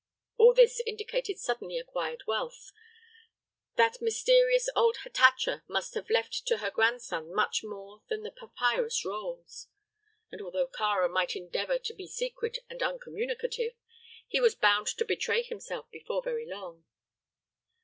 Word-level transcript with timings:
All 0.37 0.55
this 0.55 0.81
indicated 0.87 1.37
suddenly 1.37 1.77
acquired 1.77 2.23
wealth 2.25 2.71
that 3.75 4.01
mysterious 4.01 4.67
old 4.75 4.97
Hatatcha 5.03 5.61
must 5.67 5.93
have 5.93 6.09
left 6.09 6.47
to 6.47 6.57
her 6.57 6.71
grandson 6.71 7.31
much 7.31 7.63
more 7.63 8.01
than 8.09 8.23
the 8.23 8.31
papyrus 8.31 9.05
rolls; 9.05 9.67
and 10.31 10.41
although 10.41 10.67
Kāra 10.67 11.07
might 11.07 11.35
endeavor 11.35 11.77
to 11.77 11.93
be 11.93 12.07
secret 12.07 12.57
and 12.67 12.81
uncommunicative, 12.81 13.73
he 14.27 14.41
was 14.41 14.55
bound 14.55 14.87
to 14.87 15.05
betray 15.05 15.43
himself 15.43 15.87
before 15.91 16.23
very 16.23 16.49
long. 16.49 16.83